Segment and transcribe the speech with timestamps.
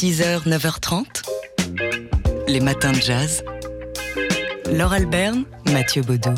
[0.00, 1.06] 6h, 9h30.
[2.46, 3.42] Les matins de jazz.
[4.70, 6.34] Laure Alberne, Mathieu Baudou.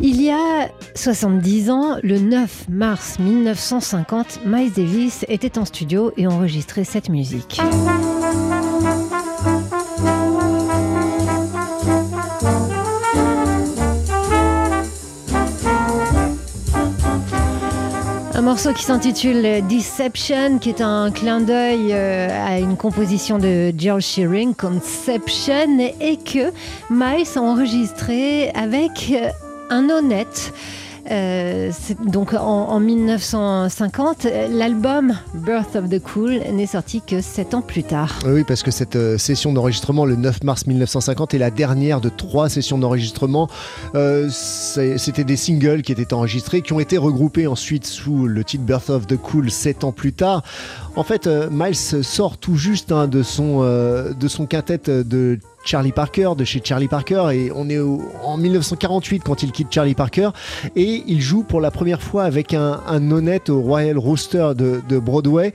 [0.00, 6.26] Il y a 70 ans, le 9 mars 1950, Miles Davis était en studio et
[6.26, 7.60] enregistrait cette musique.
[18.50, 24.02] Morceau qui s'intitule Deception, qui est un clin d'œil euh, à une composition de George
[24.02, 26.50] Shearing, Conception, et que
[26.90, 29.28] Miles a enregistré avec euh,
[29.70, 30.52] un honnête.
[31.10, 31.70] Euh,
[32.06, 38.18] donc en, 1950, l'album Birth of the Cool n'est sorti que sept ans plus tard.
[38.26, 42.08] Oui, parce que cette euh, session d'enregistrement, le 9 mars 1950, est la dernière de
[42.08, 43.48] trois sessions d'enregistrement.
[43.94, 48.64] Euh, c'était des singles qui étaient enregistrés, qui ont été regroupés ensuite sous le titre
[48.64, 50.42] Birth of the Cool sept ans plus tard.
[50.96, 56.30] En fait, Miles sort tout juste hein, de, son, de son quintet de Charlie Parker,
[56.36, 60.30] de chez Charlie Parker, et on est en 1948 quand il quitte Charlie Parker,
[60.76, 63.10] et il joue pour la première fois avec un, un
[63.48, 65.52] au Royal Rooster de, Broadway.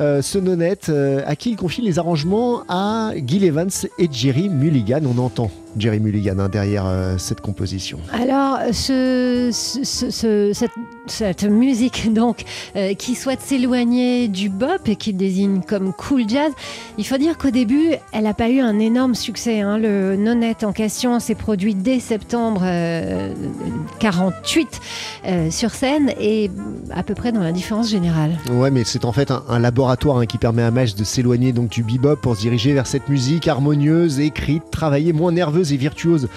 [0.00, 4.48] Euh, ce nonnette euh, à qui il confie les arrangements à Gil Evans et Jerry
[4.48, 7.98] Mulligan, on entend Jerry Mulligan hein, derrière euh, cette composition.
[8.12, 9.50] Alors, ce,
[11.06, 12.44] cette, musique donc
[12.76, 16.52] euh, qui souhaite s'éloigner du bop et qui désigne comme cool jazz,
[16.98, 19.60] il faut dire qu'au début, elle n'a pas eu un énorme succès.
[19.60, 19.78] Hein.
[19.78, 22.64] Le nonette en question s'est produit dès septembre
[23.98, 24.80] 48
[25.26, 26.50] euh, sur scène et
[26.92, 28.38] à peu près dans l'indifférence générale.
[28.50, 31.70] Ouais, mais c'est en fait un, laboratoire hein, qui permet à Mesh de s'éloigner donc
[31.70, 36.28] du bebop pour se diriger vers cette musique harmonieuse, écrite, travaillée, moins nerveuse et virtuose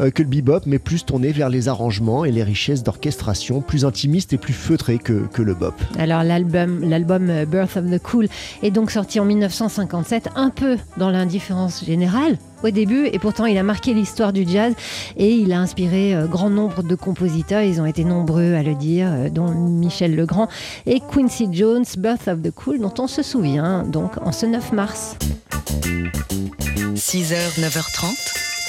[0.00, 3.84] euh, que le bebop, mais plus tourné vers les arrangements et les richesses d'orchestration, plus
[3.84, 5.74] intimiste et plus feutré que, que le bop.
[5.98, 8.28] Alors l'album, l'album euh, Birth of the Cool
[8.62, 13.56] est donc sorti en 1957, un peu dans l'indifférence générale au début, et pourtant il
[13.58, 14.74] a marqué l'histoire du jazz
[15.16, 18.74] et il a inspiré euh, grand nombre de compositeurs, ils ont été nombreux à le
[18.74, 20.48] dire, dont Michel Legrand
[20.86, 24.72] et Quincy Jones, Birth of the Cool, dont on se souvient donc en ce 9
[24.72, 25.16] mars.
[26.94, 28.49] 6h, 9h30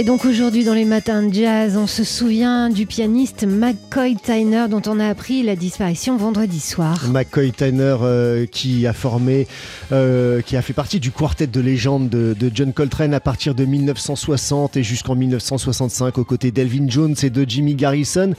[0.00, 4.66] Et donc aujourd'hui dans les matins de jazz, on se souvient du pianiste McCoy Tyner
[4.70, 7.08] dont on a appris la disparition vendredi soir.
[7.08, 9.48] McCoy Tyner euh, qui a formé,
[9.90, 13.64] euh, qui a fait partie du quartet de légende de, John Coltrane à partir de
[13.64, 18.34] 1960 et jusqu'en 1965 aux côtés d'Elvin Jones et de Jimmy Garrison.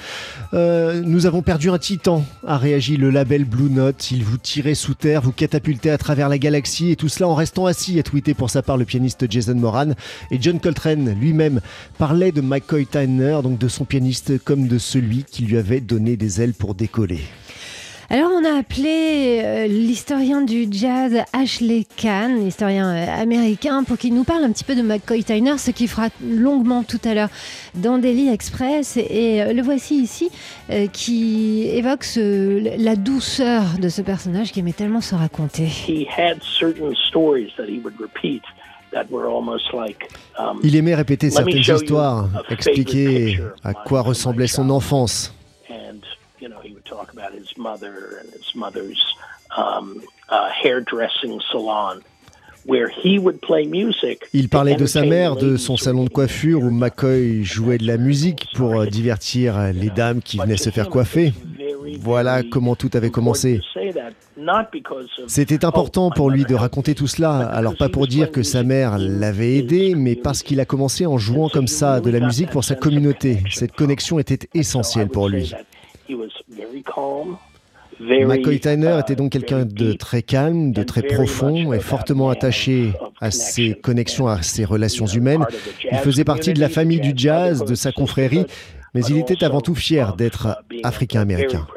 [0.54, 4.12] Euh, nous avons perdu un titan, a réagi le label Blue Note.
[4.12, 7.36] Il vous tirait sous terre, vous catapultait à travers la galaxie et tout cela en
[7.36, 9.90] restant assis, a tweeté pour sa part le pianiste Jason Moran.
[10.32, 11.49] Et John Coltrane lui-même
[11.98, 16.18] parlait de McCoy Tyner, donc de son pianiste, comme de celui qui lui avait donné
[16.18, 17.22] des ailes pour décoller.
[18.12, 24.16] Alors on a appelé euh, l'historien du jazz Ashley Kahn, historien euh, américain, pour qu'il
[24.16, 27.30] nous parle un petit peu de McCoy Tyner, ce qu'il fera longuement tout à l'heure
[27.76, 28.98] dans Daily Express.
[28.98, 30.32] Et, euh, le voici ici,
[30.92, 35.68] qui évoque la douceur de ce personnage qui aimait tellement se raconter.
[36.18, 36.40] Um,
[40.64, 45.34] Il aimait répéter certaines histoires, expliquer à quoi ressemblait son enfance.
[54.34, 57.98] Il parlait de sa mère, de son salon de coiffure où McCoy jouait de la
[57.98, 61.34] musique pour divertir les dames qui venaient se faire coiffer.
[62.00, 63.62] Voilà comment tout avait commencé.
[65.28, 68.98] C'était important pour lui de raconter tout cela, alors pas pour dire que sa mère
[68.98, 72.64] l'avait aidé, mais parce qu'il a commencé en jouant comme ça de la musique pour
[72.64, 73.44] sa communauté.
[73.52, 75.54] Cette connexion était essentielle pour lui.
[78.00, 83.30] McCoy Tyner était donc quelqu'un de très calme, de très profond et fortement attaché à
[83.30, 85.46] ses connexions, à ses relations humaines.
[85.92, 88.46] Il faisait partie de la famille du jazz, de sa confrérie,
[88.94, 91.68] mais il était avant tout fier d'être africain-américain.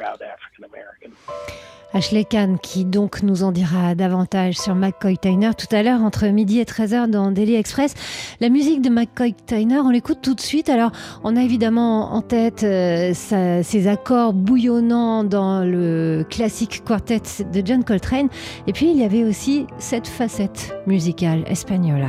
[1.95, 6.27] Ashley Kahn qui donc nous en dira davantage sur McCoy Tyner tout à l'heure entre
[6.27, 7.95] midi et 13h dans Daily Express.
[8.41, 10.69] La musique de McCoy Tyner, on l'écoute tout de suite.
[10.69, 10.93] Alors
[11.23, 17.23] on a évidemment en tête euh, ses accords bouillonnants dans le classique quartet
[17.53, 18.29] de John Coltrane.
[18.67, 22.07] Et puis il y avait aussi cette facette musicale espagnole.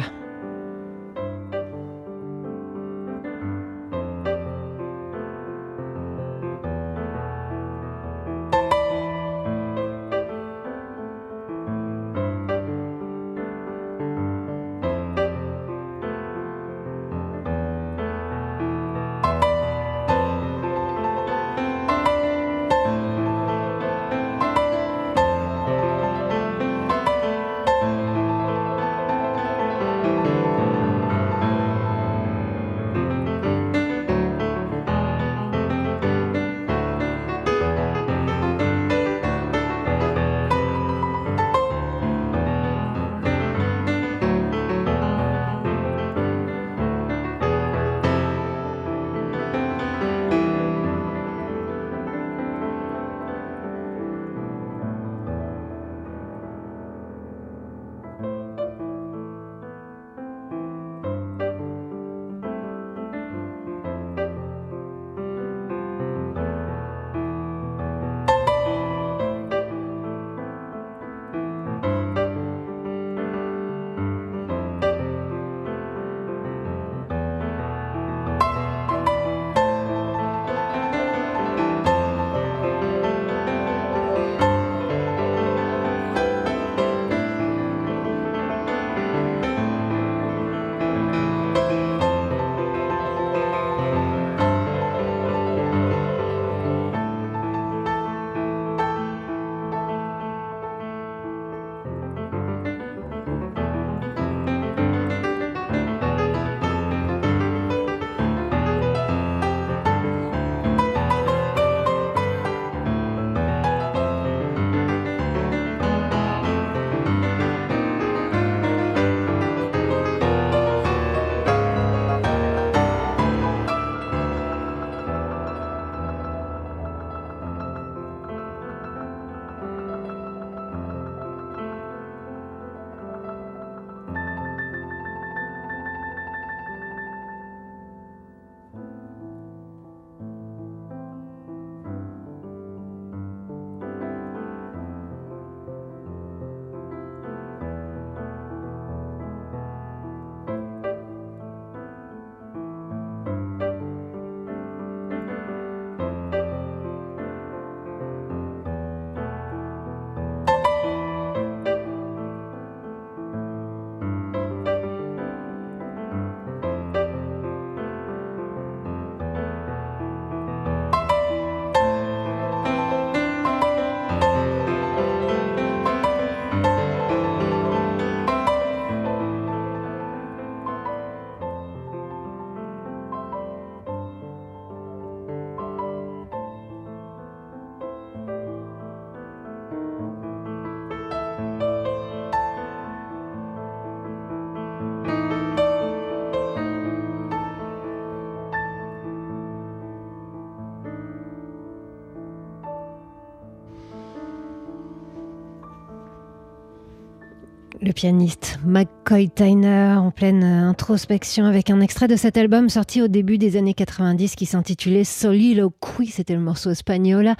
[207.83, 213.07] Le pianiste McCoy Tyner en pleine introspection avec un extrait de cet album sorti au
[213.07, 217.33] début des années 90 qui s'intitulait Soliloquy, c'était le morceau espagnol.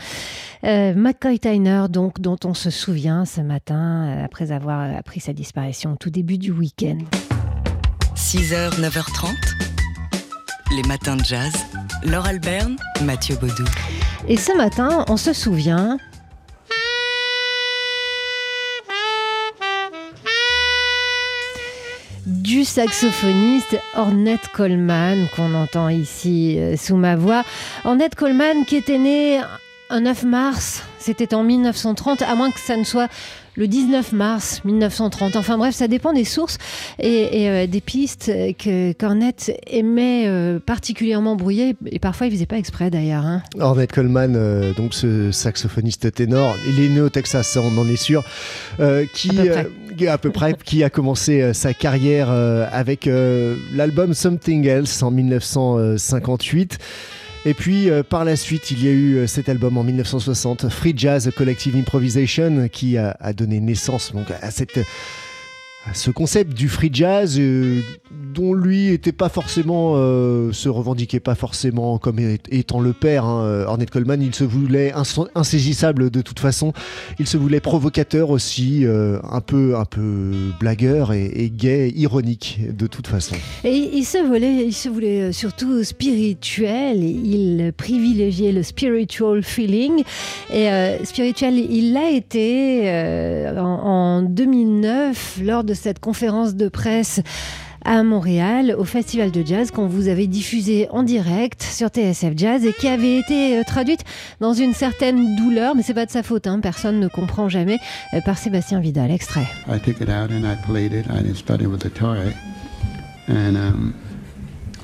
[0.66, 5.34] Euh, McCoy Tyner, donc, dont on se souvient ce matin euh, après avoir appris sa
[5.34, 6.98] disparition au tout début du week-end.
[8.16, 9.30] 6h, 9h30,
[10.76, 11.54] les matins de jazz.
[12.04, 13.66] Laure Alberne, Mathieu Baudou.
[14.28, 15.98] Et ce matin, on se souvient
[22.66, 27.44] saxophoniste Ornette Coleman qu'on entend ici euh, sous ma voix.
[27.84, 29.42] Ornette Coleman qui était né
[29.90, 33.10] un 9 mars, c'était en 1930, à moins que ça ne soit
[33.56, 35.36] le 19 mars 1930.
[35.36, 36.58] Enfin bref, ça dépend des sources
[37.00, 42.58] et, euh, des pistes que Cornette aimait euh, particulièrement brouiller et parfois il faisait pas
[42.58, 43.26] exprès d'ailleurs.
[43.26, 43.44] Hein.
[43.60, 47.96] Ornette Coleman, euh, donc ce saxophoniste ténor, il est né au Texas, on en est
[47.96, 48.24] sûr,
[49.14, 49.30] qui
[50.08, 53.10] à peu, près, qui a commencé sa carrière avec
[53.74, 56.80] l'album Something Else en 1958.
[57.46, 60.70] Et puis euh, par la suite, il y a eu euh, cet album en 1960,
[60.70, 64.80] Free Jazz Collective Improvisation, qui a, a donné naissance donc, à cette
[65.92, 67.82] ce concept du free jazz euh,
[68.34, 73.66] dont lui était pas forcément euh, se revendiquait pas forcément comme étant le père hein.
[73.68, 74.22] Ornette Coleman.
[74.22, 74.94] Il se voulait
[75.36, 76.74] insaisissable de toute façon.
[77.20, 82.62] Il se voulait provocateur aussi euh, un peu un peu blagueur et, et, gay ironique
[82.70, 83.36] de toute façon.
[83.64, 87.04] Et il se voulait il se voulait surtout spirituel.
[87.04, 90.04] Il privilégiait le spiritual feeling.
[90.52, 90.70] Et
[91.04, 92.90] spirituel il l'a été
[93.58, 97.22] en 2009 lors de cette conférence de presse
[97.86, 102.66] à Montréal au Festival de Jazz qu'on vous avait diffusé en direct sur TSF Jazz
[102.66, 104.04] et qui avait été euh, traduite
[104.40, 107.80] dans une certaine douleur, mais c'est pas de sa faute, hein, personne ne comprend jamais,
[108.14, 109.12] euh, par Sébastien Vidal.
[109.12, 109.46] Extrait.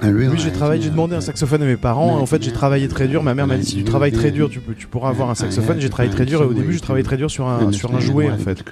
[0.04, 2.18] oui, j'ai travaillé, j'ai demandé un saxophone à mes parents.
[2.20, 3.22] En fait, j'ai travaillé très dur.
[3.24, 5.36] Ma mère m'a dit si tu travailles très dur, tu, peux, tu pourras avoir un
[5.36, 5.80] saxophone.
[5.80, 8.00] J'ai travaillé très dur et au début, j'ai travaillé très dur sur un, sur un
[8.00, 8.64] jouet en fait.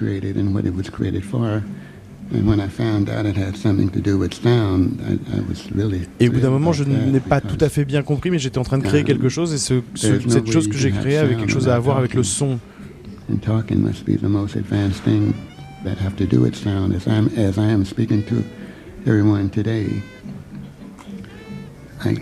[6.20, 8.58] Et au bout d'un moment, je n'ai pas tout à fait bien compris, mais j'étais
[8.58, 11.36] en train de créer quelque chose et ce, ce, cette chose que j'ai créée avait
[11.36, 12.58] quelque chose à voir avec le son.
[22.04, 22.14] I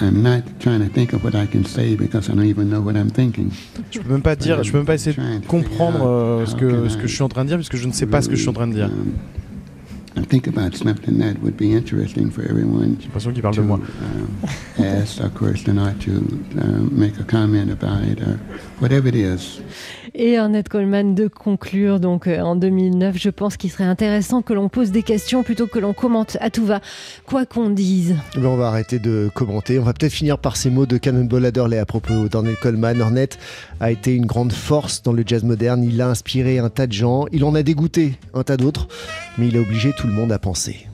[0.00, 2.80] am not trying to think of what I can say because I don't even know
[2.80, 3.50] what I'm thinking.
[3.90, 6.88] Je peux même pas dire, je peux même pas essayer de comprendre euh, ce que
[6.88, 8.34] ce que je suis en train de dire puisque je ne sais pas ce que
[8.34, 8.86] je suis en train de dire.
[8.86, 9.14] Um,
[10.14, 12.96] I think about something that would be interesting for everyone.
[12.98, 13.80] J'ai l'impression qu'il parle de moi.
[14.78, 16.10] Uh, ask a question or to
[16.60, 18.38] uh, make a comment about it or
[18.80, 19.60] whatever it is.
[20.14, 24.52] Et Annette Coleman de conclure donc euh, en 2009, je pense qu'il serait intéressant que
[24.52, 26.80] l'on pose des questions plutôt que l'on commente à tout va,
[27.26, 28.16] quoi qu'on dise.
[28.34, 29.78] Ben on va arrêter de commenter.
[29.78, 33.00] On va peut-être finir par ces mots de Cannonball Adderley à propos d'Ornette Coleman.
[33.00, 33.38] Ornette
[33.80, 35.82] a été une grande force dans le jazz moderne.
[35.82, 37.24] Il a inspiré un tas de gens.
[37.32, 38.88] Il en a dégoûté un tas d'autres,
[39.38, 40.88] mais il a obligé tout le monde à penser.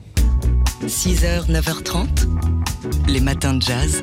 [0.87, 2.07] 6h, 9h30,
[3.09, 4.01] les matins de jazz.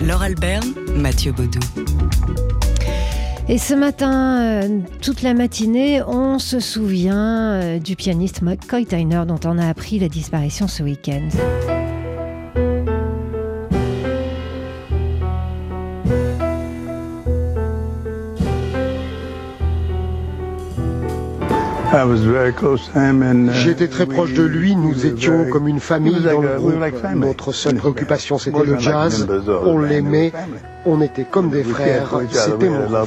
[0.00, 1.58] Laure Alberne, Mathieu Baudou.
[3.46, 9.24] Et ce matin, euh, toute la matinée, on se souvient euh, du pianiste McCoy Tyner
[9.28, 11.28] dont on a appris la disparition ce week-end.
[23.52, 26.74] J'étais très proche de lui, nous étions comme une famille dans le groupe.
[27.14, 29.26] Notre seule préoccupation c'était le jazz,
[29.64, 30.32] on l'aimait,
[30.86, 33.06] on était comme des frères, c'était mon frère.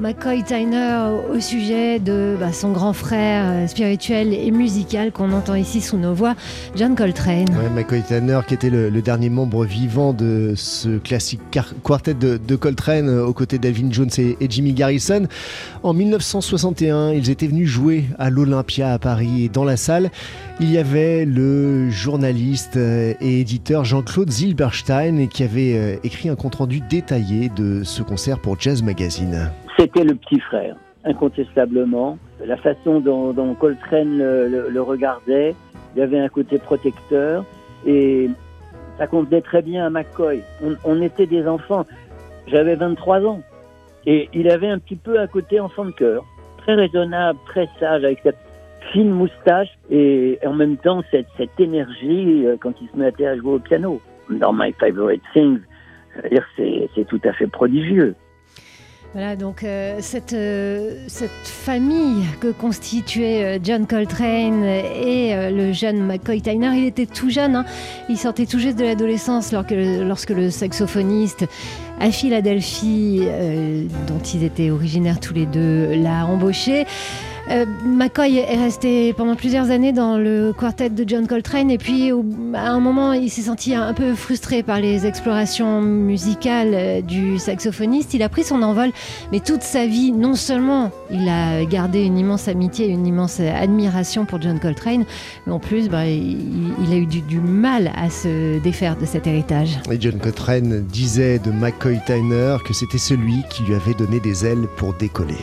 [0.00, 0.98] McCoy Tyner
[1.30, 5.98] au sujet de bah, son grand frère euh, spirituel et musical qu'on entend ici sous
[5.98, 6.34] nos voix,
[6.74, 7.48] John Coltrane.
[7.74, 11.40] McCoy Tyner qui était le, dernier membre vivant de ce classique
[11.84, 15.26] quartet de, Coltrane euh, aux côtés d'Alvin Jones et, Jimmy Garrison.
[15.82, 20.10] En 1961, ils étaient venus jouer à l'Olympia à Paris et dans la salle,
[20.60, 26.80] il y avait le journaliste euh, et éditeur Jean-Claude Zilberstein qui avait écrit un compte-rendu
[26.80, 29.50] détaillé de ce concert pour Jazz Magazine.
[29.80, 32.18] C'était le petit frère, incontestablement.
[32.44, 35.54] La façon dont, Coltrane le, regardait,
[35.96, 37.46] il avait un côté protecteur
[37.86, 38.28] et
[38.98, 40.42] ça convenait très bien à McCoy.
[40.84, 41.86] On, était des enfants.
[42.46, 43.40] J'avais 23 ans
[44.04, 46.26] et il avait un petit peu un côté enfant de cœur,
[46.58, 48.36] très raisonnable, très sage, avec cette
[48.92, 53.36] fine moustache et en même temps cette, cette énergie euh, quand il se mettait à
[53.38, 53.98] jouer au piano.
[54.28, 55.60] Dans My Favorite Things,
[56.58, 58.14] c'est tout à fait prodigieux.
[59.12, 66.06] Voilà, donc euh, cette, euh, cette famille que constituait euh, John Coltrane et le jeune
[66.06, 67.64] McCoy Tyner, il était tout jeune, hein.
[68.08, 71.44] il sortait tout juste de l'adolescence lorsque, lorsque, le saxophoniste
[71.98, 73.22] à Philadelphie,
[74.06, 76.86] dont ils étaient originaires tous les deux, l'a embauché.
[77.50, 82.12] Euh, McCoy est resté pendant plusieurs années dans le quartet de John Coltrane et puis
[82.54, 87.38] à un moment il s'est senti un peu frustré par les explorations musicales euh, du
[87.38, 88.14] saxophoniste.
[88.14, 88.90] Il a pris son envol,
[89.32, 94.26] mais toute sa vie, non seulement il a gardé une immense amitié, une immense admiration
[94.26, 95.04] pour John Coltrane,
[95.46, 99.26] mais en plus bah, il, a eu du, du, mal à se défaire de cet
[99.26, 99.80] héritage.
[99.90, 104.46] Et John Coltrane disait de McCoy Tyner que c'était celui qui lui avait donné des
[104.46, 105.34] ailes pour décoller.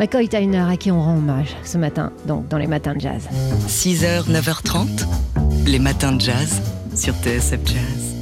[0.00, 3.28] McCoy Tyner à qui on rend hommage ce matin, donc dans les matins de jazz.
[3.68, 5.06] 6h, 9h30,
[5.66, 6.62] les matins de jazz
[6.96, 8.14] sur TSF Jazz.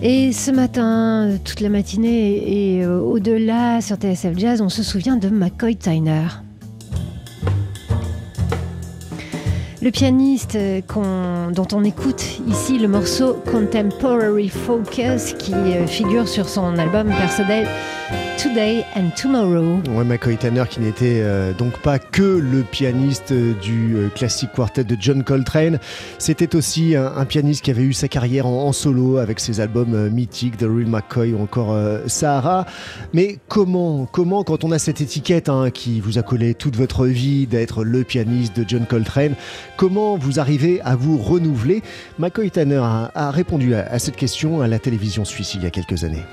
[0.00, 5.16] Et ce matin, toute la matinée et euh, au-delà sur TSF Jazz, on se souvient
[5.16, 6.28] de McCoy Tyner.
[9.86, 10.58] Le pianiste
[11.54, 17.68] dont on écoute ici le morceau Contemporary Focus qui euh, figure sur son album personnel
[18.38, 19.80] Today and Tomorrow.
[19.96, 24.84] Ouais, McCoy Tanner qui n'était euh, donc pas que le pianiste du euh, classique quartet
[24.84, 25.78] de John Coltrane,
[26.18, 30.10] c'était aussi un, pianiste qui avait eu sa carrière en, solo avec ses albums euh,
[30.10, 31.76] mythiques The Real McCoy ou encore
[32.06, 32.66] Sahara.
[33.14, 37.06] Mais comment, comment quand on a cette étiquette hein, qui vous a collé toute votre
[37.06, 39.34] vie d'être le pianiste de John Coltrane,
[39.76, 41.82] comment vous arrivez à vous renouveler
[42.18, 45.70] McCoy Tanner a, répondu à, à cette question à la télévision suisse il y a
[45.70, 46.24] quelques années.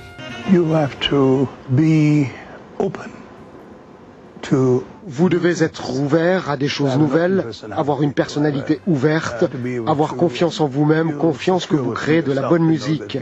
[5.06, 9.46] Vous devez être ouvert à des choses nouvelles, avoir une personnalité ouverte,
[9.88, 13.18] avoir confiance en vous-même, confiance que vous créez de la bonne musique.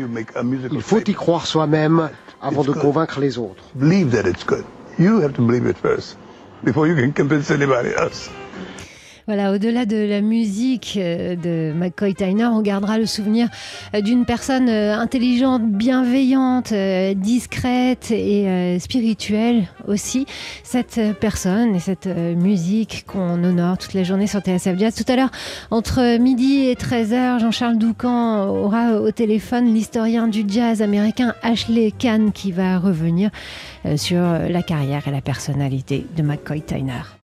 [0.71, 2.09] Il faut y croire soi-même
[2.41, 3.63] avant de convaincre les autres.
[9.27, 13.49] Voilà, au-delà de la musique euh, de McCoy Tyner, on gardera le souvenir
[13.93, 16.73] euh, d'une personne euh, intelligente, bienveillante,
[17.15, 20.25] discrète et spirituelle aussi.
[20.63, 24.95] Cette personne et cette musique qu'on honore toute la journée sur TSF Jazz.
[24.95, 25.31] Tout à l'heure,
[25.69, 32.31] entre midi et 13h, Jean-Charles Doucan aura au téléphone l'historien du jazz américain Ashley Kahn
[32.31, 33.29] qui va revenir
[33.95, 37.17] sur la carrière et la personnalité de McCoy Tyner.